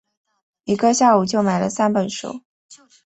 [0.63, 2.41] 一个下午就买了三本书